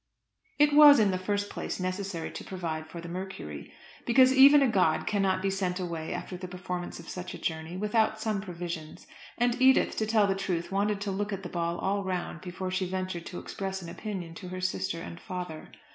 It 0.57 0.73
was, 0.73 0.99
in 0.99 1.11
the 1.11 1.19
first 1.19 1.47
place, 1.51 1.79
necessary 1.79 2.31
to 2.31 2.43
provide 2.43 2.87
for 2.87 2.99
the 3.01 3.07
Mercury, 3.07 3.71
because 4.07 4.33
even 4.33 4.63
a 4.63 4.67
god 4.67 5.05
cannot 5.05 5.43
be 5.43 5.51
sent 5.51 5.79
away 5.79 6.11
after 6.11 6.35
the 6.35 6.47
performance 6.47 6.99
of 6.99 7.07
such 7.07 7.35
a 7.35 7.37
journey 7.37 7.77
without 7.77 8.19
some 8.19 8.41
provisions; 8.41 9.05
and 9.37 9.61
Edith, 9.61 9.95
to 9.97 10.07
tell 10.07 10.25
the 10.25 10.33
truth, 10.33 10.71
wanted 10.71 11.01
to 11.01 11.11
look 11.11 11.31
at 11.31 11.43
the 11.43 11.49
ball 11.49 11.77
all 11.77 12.03
round 12.03 12.41
before 12.41 12.71
she 12.71 12.87
ventured 12.89 13.27
to 13.27 13.37
express 13.37 13.83
an 13.83 13.89
opinion 13.89 14.33
to 14.33 14.47
her 14.47 14.59
sister 14.59 14.99
and 14.99 15.19
father. 15.19 15.69